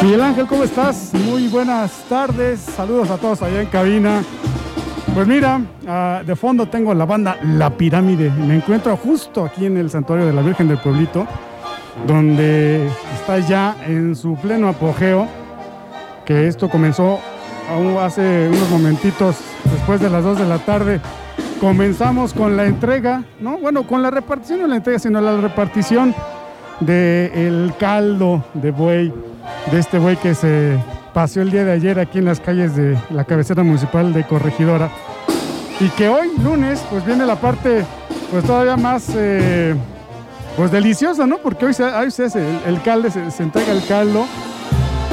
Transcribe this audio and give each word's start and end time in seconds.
Miguel 0.00 0.20
Ángel, 0.20 0.46
¿cómo 0.46 0.62
estás? 0.62 1.12
Muy 1.12 1.48
buenas 1.48 2.04
tardes. 2.08 2.60
Saludos 2.60 3.10
a 3.10 3.16
todos 3.16 3.42
allá 3.42 3.60
en 3.60 3.66
cabina. 3.66 4.22
Pues 5.12 5.26
mira, 5.26 5.60
ah, 5.88 6.22
de 6.24 6.36
fondo 6.36 6.66
tengo 6.66 6.94
la 6.94 7.04
banda 7.04 7.36
La 7.42 7.76
Pirámide. 7.76 8.30
Me 8.30 8.54
encuentro 8.54 8.96
justo 8.96 9.44
aquí 9.44 9.66
en 9.66 9.76
el 9.76 9.90
santuario 9.90 10.24
de 10.24 10.32
la 10.32 10.42
Virgen 10.42 10.68
del 10.68 10.78
Pueblito, 10.78 11.26
donde 12.06 12.86
está 13.14 13.40
ya 13.40 13.76
en 13.88 14.14
su 14.14 14.36
pleno 14.36 14.68
apogeo, 14.68 15.26
que 16.24 16.46
esto 16.46 16.68
comenzó 16.68 17.18
aún 17.68 17.96
hace 17.98 18.48
unos 18.48 18.70
momentitos 18.70 19.38
después 19.64 20.00
de 20.00 20.10
las 20.10 20.22
2 20.22 20.38
de 20.38 20.46
la 20.46 20.58
tarde. 20.58 21.00
Comenzamos 21.60 22.34
con 22.34 22.56
la 22.56 22.66
entrega, 22.66 23.24
¿no? 23.40 23.58
Bueno, 23.58 23.84
con 23.84 24.00
la 24.00 24.12
repartición, 24.12 24.60
no 24.60 24.68
la 24.68 24.76
entrega, 24.76 25.00
sino 25.00 25.20
la 25.20 25.38
repartición 25.38 26.14
del 26.80 27.72
caldo 27.78 28.44
de 28.54 28.70
buey, 28.70 29.12
de 29.70 29.78
este 29.78 29.98
buey 29.98 30.16
que 30.16 30.34
se 30.34 30.78
paseó 31.12 31.42
el 31.42 31.50
día 31.50 31.64
de 31.64 31.72
ayer 31.72 31.98
aquí 31.98 32.18
en 32.18 32.24
las 32.24 32.40
calles 32.40 32.76
de 32.76 32.96
la 33.10 33.24
cabecera 33.24 33.62
municipal 33.62 34.12
de 34.12 34.24
Corregidora. 34.24 34.90
Y 35.80 35.88
que 35.90 36.08
hoy, 36.08 36.30
lunes, 36.42 36.84
pues 36.90 37.04
viene 37.04 37.24
la 37.24 37.36
parte 37.36 37.84
pues 38.30 38.44
todavía 38.44 38.76
más 38.76 39.10
eh, 39.14 39.74
pues 40.56 40.70
deliciosa, 40.70 41.26
¿no? 41.26 41.38
Porque 41.38 41.66
hoy 41.66 41.74
se, 41.74 42.10
se 42.10 42.24
hace 42.24 42.38
el, 42.38 42.74
el 42.74 42.82
caldo, 42.82 43.10
se, 43.10 43.30
se 43.30 43.42
entrega 43.42 43.72
el 43.72 43.84
caldo. 43.86 44.26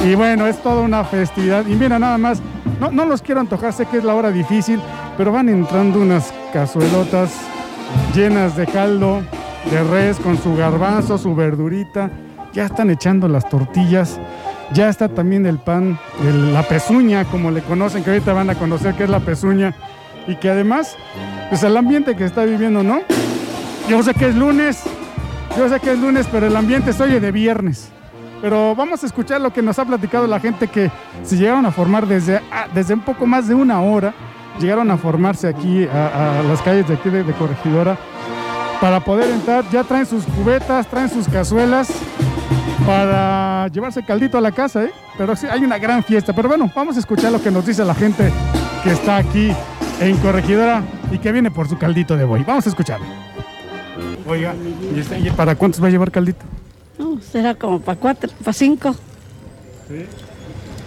Y 0.04 0.14
bueno, 0.14 0.46
es 0.46 0.62
toda 0.62 0.82
una 0.82 1.04
festividad. 1.04 1.66
Y 1.66 1.74
mira, 1.74 1.98
nada 1.98 2.18
más, 2.18 2.40
no, 2.80 2.90
no 2.90 3.04
los 3.06 3.22
quiero 3.22 3.40
antojar, 3.40 3.72
sé 3.72 3.86
que 3.86 3.98
es 3.98 4.04
la 4.04 4.14
hora 4.14 4.30
difícil, 4.30 4.80
pero 5.16 5.32
van 5.32 5.48
entrando 5.48 6.00
unas 6.00 6.32
cazuelotas 6.52 7.32
llenas 8.14 8.56
de 8.56 8.66
caldo, 8.66 9.22
de 9.70 9.82
res 9.84 10.18
con 10.18 10.38
su 10.38 10.54
garbanzo, 10.56 11.18
su 11.18 11.34
verdurita. 11.34 12.10
Ya 12.52 12.66
están 12.66 12.90
echando 12.90 13.28
las 13.28 13.48
tortillas. 13.48 14.18
Ya 14.72 14.88
está 14.88 15.08
también 15.08 15.46
el 15.46 15.58
pan, 15.58 15.98
la 16.52 16.62
pezuña, 16.62 17.24
como 17.26 17.50
le 17.50 17.62
conocen, 17.62 18.02
que 18.02 18.10
ahorita 18.10 18.32
van 18.32 18.50
a 18.50 18.54
conocer 18.56 18.94
qué 18.94 19.04
es 19.04 19.10
la 19.10 19.20
pezuña. 19.20 19.74
Y 20.26 20.36
que 20.36 20.50
además, 20.50 20.96
pues 21.48 21.62
el 21.62 21.76
ambiente 21.76 22.16
que 22.16 22.24
está 22.24 22.44
viviendo, 22.44 22.82
¿no? 22.82 23.00
Yo 23.88 24.02
sé 24.02 24.14
que 24.14 24.28
es 24.28 24.34
lunes, 24.34 24.82
yo 25.56 25.68
sé 25.68 25.78
que 25.78 25.92
es 25.92 25.98
lunes, 25.98 26.26
pero 26.32 26.46
el 26.46 26.56
ambiente 26.56 26.92
se 26.92 27.02
oye 27.04 27.20
de 27.20 27.30
viernes. 27.30 27.90
Pero 28.42 28.74
vamos 28.74 29.02
a 29.02 29.06
escuchar 29.06 29.40
lo 29.40 29.52
que 29.52 29.62
nos 29.62 29.78
ha 29.78 29.84
platicado 29.84 30.26
la 30.26 30.40
gente 30.40 30.66
que 30.66 30.90
se 31.22 31.36
llegaron 31.36 31.64
a 31.64 31.70
formar 31.70 32.06
desde, 32.06 32.40
ah, 32.52 32.66
desde 32.74 32.94
un 32.94 33.00
poco 33.00 33.26
más 33.26 33.46
de 33.46 33.54
una 33.54 33.80
hora. 33.80 34.12
Llegaron 34.58 34.90
a 34.90 34.96
formarse 34.96 35.46
aquí 35.46 35.86
a, 35.86 36.42
las 36.48 36.60
calles 36.62 36.88
de 36.88 36.94
aquí 36.94 37.10
de 37.10 37.24
Corregidora 37.34 37.96
para 38.80 39.00
poder 39.00 39.30
entrar. 39.30 39.64
Ya 39.70 39.84
traen 39.84 40.06
sus 40.06 40.24
cubetas, 40.24 40.86
traen 40.88 41.08
sus 41.10 41.28
cazuelas 41.28 41.88
para 42.86 43.68
llevarse 43.68 44.02
caldito 44.04 44.38
a 44.38 44.40
la 44.40 44.52
casa, 44.52 44.84
¿eh? 44.84 44.92
Pero 45.18 45.34
sí, 45.36 45.46
hay 45.50 45.64
una 45.64 45.78
gran 45.78 46.02
fiesta. 46.04 46.32
Pero 46.34 46.48
bueno, 46.48 46.70
vamos 46.74 46.96
a 46.96 47.00
escuchar 47.00 47.32
lo 47.32 47.40
que 47.42 47.50
nos 47.50 47.66
dice 47.66 47.84
la 47.84 47.94
gente 47.94 48.30
que 48.84 48.90
está 48.92 49.16
aquí 49.16 49.52
en 50.00 50.16
Corregidora 50.18 50.82
y 51.10 51.18
que 51.18 51.32
viene 51.32 51.50
por 51.50 51.68
su 51.68 51.78
caldito 51.78 52.16
de 52.16 52.24
buey. 52.24 52.44
Vamos 52.44 52.66
a 52.66 52.68
escucharlo. 52.68 53.06
Oiga, 54.28 54.54
¿y 54.94 55.00
este- 55.00 55.18
y 55.20 55.30
para 55.30 55.54
cuántos 55.54 55.82
va 55.82 55.86
a 55.88 55.90
llevar 55.90 56.10
caldito? 56.10 56.44
No, 56.98 57.20
será 57.20 57.54
como 57.54 57.80
para 57.80 57.98
cuatro, 57.98 58.30
para 58.42 58.52
cinco. 58.52 58.94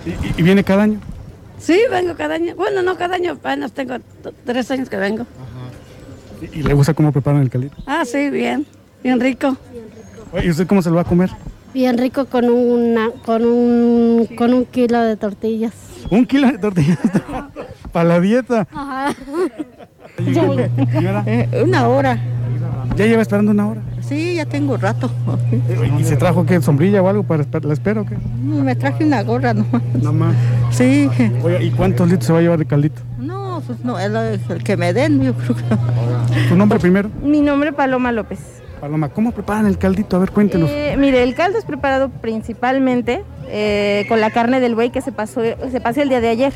¿Y, 0.05 0.09
y- 0.09 0.33
y 0.37 0.41
viene 0.41 0.63
cada 0.63 0.83
año? 0.83 0.99
Sí, 1.57 1.77
vengo 1.89 2.15
cada 2.15 2.35
año. 2.35 2.55
Bueno, 2.55 2.81
no 2.81 2.95
cada 2.97 3.15
año, 3.15 3.33
apenas 3.33 3.71
tengo 3.73 3.95
tres 4.45 4.69
años 4.71 4.89
que 4.89 4.97
vengo. 4.97 5.25
¿Y, 6.41 6.59
y 6.59 6.63
le 6.63 6.73
gusta 6.73 6.93
cómo 6.93 7.11
preparan 7.11 7.41
el 7.41 7.49
caldito? 7.49 7.75
Ah, 7.85 8.03
sí, 8.05 8.29
bien, 8.29 8.65
bien 9.03 9.19
rico. 9.19 9.57
Oye, 10.31 10.47
¿Y 10.47 10.49
usted 10.51 10.67
cómo 10.67 10.81
se 10.81 10.89
lo 10.89 10.95
va 10.95 11.01
a 11.01 11.05
comer? 11.05 11.29
Bien 11.73 11.97
rico 11.97 12.25
con 12.25 12.45
una 12.49 13.09
con 13.25 13.43
un 13.45 14.27
con 14.37 14.53
un 14.53 14.65
kilo 14.65 14.99
de 15.01 15.15
tortillas. 15.17 15.73
Un 16.09 16.25
kilo 16.25 16.47
de 16.51 16.57
tortillas 16.57 16.97
para 17.91 18.09
la 18.09 18.19
dieta. 18.19 18.67
Ajá. 18.73 19.13
Eh, 20.17 21.63
una 21.65 21.87
hora. 21.87 22.19
ya 22.95 23.05
lleva 23.05 23.21
esperando 23.21 23.51
una 23.51 23.67
hora. 23.67 23.81
Sí, 24.01 24.35
ya 24.35 24.45
tengo 24.45 24.75
rato. 24.77 25.09
¿Y 25.99 26.03
se 26.03 26.15
trajo 26.17 26.45
qué? 26.45 26.61
¿Sombrilla 26.61 27.01
o 27.01 27.07
algo 27.07 27.23
para 27.23 27.45
la 27.61 27.73
espera 27.73 28.01
o 28.01 28.05
qué? 28.05 28.15
Me 28.43 28.75
traje 28.75 29.05
una 29.05 29.21
gorra 29.23 29.53
nomás. 29.53 29.81
Nada 29.93 30.11
más. 30.11 30.35
Sí. 30.71 31.07
Oiga, 31.43 31.61
¿y 31.61 31.69
cuántos 31.71 32.07
litros 32.09 32.25
se 32.25 32.33
va 32.33 32.39
a 32.39 32.41
llevar 32.41 32.59
de 32.59 32.65
caldito? 32.65 33.01
No, 33.19 33.61
pues 33.65 33.83
no, 33.85 33.99
es 33.99 34.09
lo- 34.09 34.21
el 34.21 34.63
que 34.63 34.75
me 34.77 34.93
den, 34.93 35.21
yo 35.21 35.33
creo 35.35 35.55
que. 35.55 35.63
¿Tu 36.49 36.55
nombre 36.55 36.79
primero? 36.79 37.09
Mi 37.21 37.41
nombre 37.41 37.69
es 37.69 37.75
Paloma 37.75 38.11
López. 38.11 38.39
Paloma, 38.79 39.09
¿cómo 39.09 39.31
preparan 39.31 39.65
el 39.65 39.77
caldito? 39.77 40.15
A 40.15 40.19
ver, 40.19 40.31
cuéntenos. 40.31 40.69
Eh, 40.71 40.95
mire, 40.97 41.23
el 41.23 41.35
caldo 41.35 41.57
es 41.57 41.65
preparado 41.65 42.09
principalmente 42.09 43.23
eh, 43.47 44.05
con 44.07 44.21
la 44.21 44.31
carne 44.31 44.59
del 44.59 44.75
buey 44.75 44.89
que 44.89 45.01
se 45.01 45.11
pasó, 45.11 45.41
se 45.71 45.81
pasó 45.81 46.01
el 46.01 46.09
día 46.09 46.21
de 46.21 46.29
ayer. 46.29 46.53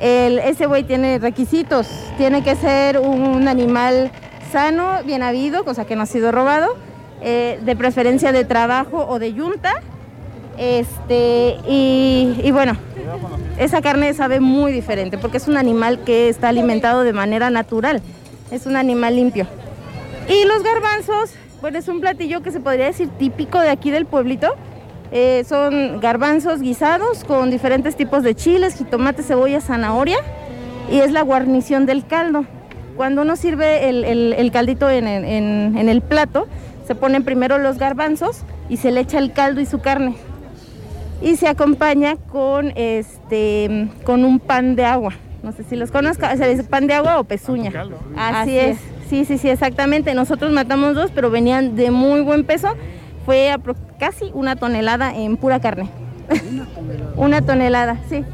El- 0.00 0.38
ese 0.40 0.66
buey 0.66 0.82
tiene 0.84 1.18
requisitos. 1.18 1.88
Tiene 2.18 2.42
que 2.42 2.56
ser 2.56 2.98
un 2.98 3.46
animal 3.46 4.10
sano, 4.50 4.98
bien 5.04 5.22
habido, 5.22 5.64
cosa 5.64 5.84
que 5.84 5.94
no 5.96 6.02
ha 6.02 6.06
sido 6.06 6.32
robado, 6.32 6.76
eh, 7.22 7.60
de 7.64 7.76
preferencia 7.76 8.32
de 8.32 8.44
trabajo 8.44 9.06
o 9.08 9.18
de 9.18 9.32
yunta. 9.32 9.72
Este, 10.58 11.56
y, 11.68 12.40
y 12.42 12.50
bueno, 12.52 12.76
esa 13.58 13.80
carne 13.82 14.12
sabe 14.14 14.40
muy 14.40 14.72
diferente 14.72 15.18
porque 15.18 15.36
es 15.38 15.46
un 15.48 15.56
animal 15.56 16.00
que 16.04 16.28
está 16.28 16.48
alimentado 16.48 17.02
de 17.02 17.12
manera 17.12 17.50
natural. 17.50 18.02
Es 18.50 18.66
un 18.66 18.76
animal 18.76 19.16
limpio. 19.16 19.46
Y 20.28 20.46
los 20.46 20.62
garbanzos, 20.62 21.34
bueno, 21.60 21.78
es 21.78 21.88
un 21.88 22.00
platillo 22.00 22.42
que 22.42 22.50
se 22.50 22.60
podría 22.60 22.86
decir 22.86 23.08
típico 23.18 23.58
de 23.60 23.70
aquí 23.70 23.90
del 23.90 24.06
pueblito. 24.06 24.48
Eh, 25.12 25.44
son 25.48 26.00
garbanzos 26.00 26.60
guisados 26.60 27.24
con 27.24 27.50
diferentes 27.50 27.94
tipos 27.96 28.22
de 28.22 28.34
chiles, 28.34 28.76
jitomate, 28.76 29.22
cebolla, 29.22 29.60
zanahoria 29.60 30.18
y 30.90 30.98
es 31.00 31.12
la 31.12 31.22
guarnición 31.22 31.86
del 31.86 32.06
caldo. 32.06 32.44
Cuando 32.96 33.22
uno 33.22 33.36
sirve 33.36 33.88
el, 33.88 34.50
caldito 34.52 34.88
en- 34.90 35.06
en 35.06 35.88
el 35.88 36.00
plato, 36.00 36.46
se 36.86 36.94
ponen 36.94 37.24
primero 37.24 37.58
los 37.58 37.78
garbanzos 37.78 38.42
y 38.68 38.76
se 38.76 38.90
le 38.92 39.00
echa 39.00 39.18
el 39.18 39.32
caldo 39.32 39.60
y 39.60 39.66
su 39.66 39.80
carne. 39.80 40.16
Y 41.22 41.36
se 41.36 41.48
acompaña 41.48 42.16
con, 42.30 42.72
este, 42.76 43.88
con 44.04 44.24
un 44.24 44.38
pan 44.40 44.76
de 44.76 44.84
agua. 44.84 45.14
No 45.44 45.52
sé 45.52 45.62
si 45.62 45.76
los 45.76 45.90
conozco, 45.90 46.26
se 46.38 46.48
dice 46.48 46.64
pan 46.64 46.86
de 46.86 46.94
agua 46.94 47.18
o 47.20 47.24
pezuña. 47.24 47.70
Así, 48.16 48.58
es. 48.58 48.78
Sí, 49.10 49.26
sí, 49.26 49.36
sí, 49.36 49.50
exactamente. 49.50 50.14
Nosotros 50.14 50.50
matamos 50.52 50.94
dos, 50.94 51.10
pero 51.14 51.30
venían 51.30 51.76
de 51.76 51.90
muy 51.90 52.22
buen 52.22 52.44
peso. 52.44 52.68
Fue 53.26 53.54
casi 53.98 54.30
una 54.32 54.56
tonelada 54.56 55.14
en 55.14 55.36
pura 55.36 55.60
carne. 55.60 55.90
una 57.16 57.42
tonelada, 57.42 57.98
sí. 58.08 58.24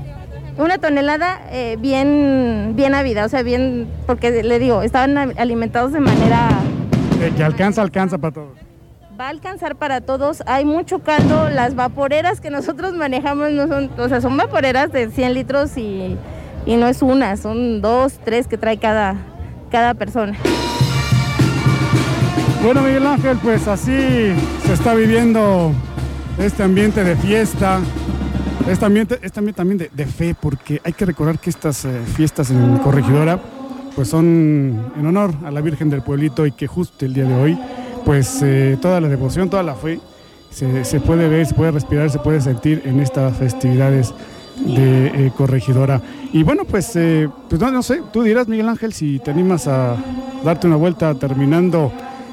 Una 0.56 0.78
tonelada 0.78 1.41
eh, 1.50 1.76
bien, 1.81 2.75
bien 2.76 2.94
ávida, 2.94 3.25
o 3.25 3.28
sea, 3.28 3.43
bien, 3.43 3.88
porque 4.06 4.43
le 4.44 4.59
digo, 4.60 4.82
estaban 4.82 5.16
alimentados 5.38 5.93
de 5.93 6.00
manera 6.00 6.49
Eh, 7.20 7.32
que 7.37 7.43
alcanza, 7.43 7.82
alcanza 7.82 8.19
para 8.19 8.34
todos. 8.34 8.59
va 9.19 9.26
a 9.26 9.31
alcanzar 9.31 9.75
para 9.76 10.00
todos. 10.00 10.43
Hay 10.47 10.65
mucho 10.65 11.00
caldo. 11.00 11.50
Las 11.50 11.75
vaporeras 11.75 12.41
que 12.41 12.50
nosotros 12.50 12.94
manejamos 12.94 13.50
no 13.50 13.66
son, 13.66 13.91
o 13.99 14.09
sea, 14.09 14.20
son 14.20 14.37
vaporeras 14.37 14.93
de 14.93 15.10
100 15.10 15.34
litros 15.34 15.76
y, 15.76 16.16
y 16.66 16.76
no 16.76 16.87
es 16.88 17.03
una, 17.03 17.37
son 17.37 17.81
dos, 17.81 18.21
tres 18.25 18.47
que 18.47 18.59
trae 18.59 18.78
cada, 18.78 19.16
cada 19.71 19.94
persona. 19.94 20.37
Bueno, 22.62 22.82
Miguel 22.82 23.06
Ángel, 23.06 23.38
pues 23.43 23.66
así 23.69 23.93
se 23.93 24.72
está 24.72 24.94
viviendo 24.94 25.72
este 26.38 26.62
ambiente 26.62 27.03
de 27.04 27.16
fiesta, 27.16 27.81
este 28.69 28.84
ambiente, 28.84 29.19
este 29.22 29.38
ambiente 29.38 29.56
también 29.56 29.91
de, 29.93 30.06
fe, 30.06 30.37
porque 30.38 30.81
hay 30.84 30.93
que 30.93 31.06
recordar 31.06 31.38
que 31.38 31.49
estas 31.49 31.84
eh, 31.87 32.00
fiestas 32.15 32.50
en 32.50 32.76
Corregidora 32.78 33.41
pues 33.97 34.09
son 34.09 34.93
en 34.97 35.06
honor 35.06 35.34
a 35.44 35.50
la 35.50 35.60
Virgen 35.60 35.91
del 35.91 36.03
Pueblito 36.03 36.47
y 36.47 36.53
que 36.53 36.66
justo 36.66 37.04
el 37.04 37.15
día 37.15 37.25
de 37.25 37.34
hoy, 37.34 37.59
pues 38.04 38.41
eh, 38.43 38.78
toda 38.81 39.00
la 39.00 39.09
devoción, 39.09 39.50
toda 39.50 39.62
la 39.62 39.75
fe 39.75 40.00
se 40.50 41.00
puede 41.00 41.29
ver, 41.29 41.46
se 41.46 41.55
puede 41.55 41.70
respirar, 41.70 42.11
se 42.11 42.19
puede 42.19 42.40
sentir 42.40 42.82
en 42.84 43.00
estas 43.00 43.37
festividades 43.37 44.12
de 44.60 45.06
eh, 45.26 45.32
Corregidora. 45.36 46.00
Y 46.32 46.42
bueno, 46.42 46.64
pues, 46.64 46.94
eh, 46.96 47.28
pues 47.48 47.60
no, 47.60 47.70
no 47.70 47.82
sé, 47.82 48.02
tú 48.12 48.22
dirás, 48.22 48.46
Miguel 48.48 48.68
Ángel, 48.68 48.92
si 48.92 49.18
te 49.18 49.30
animas 49.30 49.66
a 49.66 49.96
darte 50.44 50.66
una 50.66 50.76
vuelta 50.76 51.14
terminando 51.14 51.92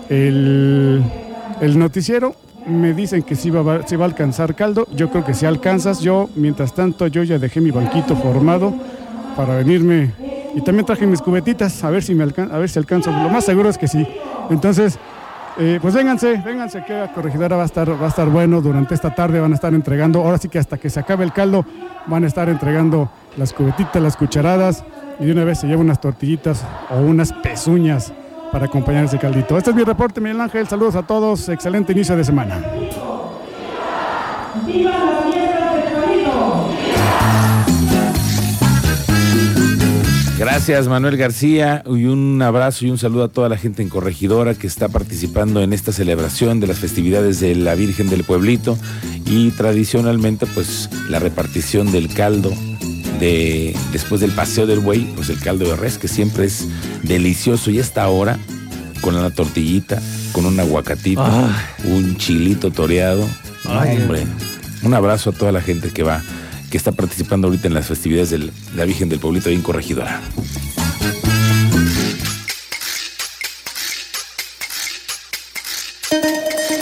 el, 0.09 1.03
el 1.61 1.79
noticiero. 1.79 2.35
Me 2.67 2.93
dicen 2.93 3.23
que 3.23 3.35
sí 3.35 3.49
va, 3.49 3.87
sí 3.87 3.95
va 3.95 4.03
a 4.05 4.07
alcanzar 4.09 4.53
caldo. 4.53 4.87
Yo 4.93 5.09
creo 5.09 5.23
que 5.23 5.33
si 5.33 5.45
alcanzas. 5.45 6.01
Yo, 6.01 6.29
mientras 6.35 6.73
tanto, 6.73 7.07
yo 7.07 7.23
ya 7.23 7.39
dejé 7.39 7.61
mi 7.61 7.71
banquito 7.71 8.15
formado 8.17 8.73
para 9.37 9.55
venirme. 9.55 10.11
Y 10.53 10.61
también 10.61 10.85
traje 10.85 11.05
mis 11.07 11.21
cubetitas, 11.21 11.81
a 11.83 11.89
ver 11.91 12.03
si 12.03 12.13
me 12.13 12.25
alcan- 12.25 12.51
a 12.51 12.57
ver 12.57 12.69
si 12.69 12.77
alcanzo. 12.79 13.11
Lo 13.11 13.29
más 13.29 13.45
seguro 13.45 13.69
es 13.69 13.77
que 13.77 13.87
sí. 13.87 14.05
Entonces, 14.49 14.99
eh, 15.59 15.79
pues 15.81 15.93
vénganse, 15.93 16.37
vénganse 16.37 16.83
que 16.83 16.93
la 16.93 17.11
corregidora 17.11 17.55
va 17.55 17.63
a 17.63 17.65
estar, 17.65 17.89
va 17.89 18.05
a 18.05 18.09
estar 18.09 18.27
bueno. 18.29 18.61
Durante 18.61 18.93
esta 18.93 19.13
tarde 19.13 19.39
van 19.39 19.51
a 19.51 19.55
estar 19.55 19.73
entregando, 19.73 20.21
ahora 20.21 20.37
sí 20.37 20.49
que 20.49 20.59
hasta 20.59 20.77
que 20.77 20.89
se 20.89 20.99
acabe 20.99 21.23
el 21.23 21.33
caldo, 21.33 21.65
van 22.05 22.23
a 22.23 22.27
estar 22.27 22.49
entregando 22.49 23.09
las 23.37 23.53
cubetitas, 23.53 24.01
las 24.01 24.17
cucharadas 24.17 24.83
y 25.19 25.25
de 25.25 25.31
una 25.31 25.43
vez 25.43 25.59
se 25.59 25.67
lleva 25.67 25.81
unas 25.81 25.99
tortillitas 25.99 26.63
o 26.89 26.99
unas 26.99 27.33
pezuñas 27.33 28.13
para 28.51 28.65
acompañar 28.65 29.05
ese 29.05 29.17
caldito. 29.17 29.57
Este 29.57 29.71
es 29.71 29.75
mi 29.75 29.83
reporte, 29.83 30.21
Miguel 30.21 30.41
Ángel. 30.41 30.67
Saludos 30.67 30.95
a 30.95 31.03
todos. 31.03 31.49
Excelente 31.49 31.91
inicio 31.91 32.15
de 32.15 32.23
semana. 32.23 32.61
Gracias 40.57 40.87
Manuel 40.87 41.17
García 41.17 41.83
y 41.85 42.05
un 42.05 42.41
abrazo 42.41 42.87
y 42.87 42.89
un 42.89 42.97
saludo 42.97 43.25
a 43.25 43.27
toda 43.27 43.47
la 43.47 43.57
gente 43.57 43.83
en 43.83 43.89
Corregidora 43.89 44.55
que 44.55 44.65
está 44.65 44.89
participando 44.89 45.61
en 45.61 45.71
esta 45.71 45.91
celebración 45.91 46.59
de 46.59 46.65
las 46.65 46.79
festividades 46.79 47.39
de 47.39 47.53
la 47.53 47.75
Virgen 47.75 48.09
del 48.09 48.23
Pueblito 48.23 48.75
y 49.27 49.51
tradicionalmente 49.51 50.47
pues 50.47 50.89
la 51.09 51.19
repartición 51.19 51.91
del 51.91 52.11
caldo 52.11 52.51
de 53.19 53.75
después 53.91 54.19
del 54.19 54.31
paseo 54.31 54.65
del 54.65 54.79
buey, 54.79 55.01
pues 55.15 55.29
el 55.29 55.39
caldo 55.39 55.65
de 55.65 55.75
res 55.75 55.99
que 55.99 56.07
siempre 56.07 56.45
es 56.45 56.67
delicioso 57.03 57.69
y 57.69 57.77
esta 57.77 58.07
hora 58.07 58.39
con 59.01 59.15
una 59.15 59.29
tortillita, 59.29 60.01
con 60.31 60.47
un 60.47 60.59
aguacatito, 60.59 61.23
un 61.83 62.17
chilito 62.17 62.71
toreado. 62.71 63.29
Ay. 63.63 63.97
hombre, 63.97 64.25
un 64.81 64.95
abrazo 64.95 65.29
a 65.29 65.33
toda 65.33 65.51
la 65.51 65.61
gente 65.61 65.91
que 65.91 66.01
va 66.01 66.23
que 66.69 66.77
está 66.77 66.91
participando 66.91 67.47
ahorita 67.47 67.67
en 67.67 67.73
las 67.73 67.87
festividades 67.87 68.29
de 68.29 68.51
la 68.75 68.85
Virgen 68.85 69.09
del 69.09 69.19
Pueblito 69.19 69.49
ahí 69.49 69.55
en 69.55 69.61
Corregidora. 69.61 70.21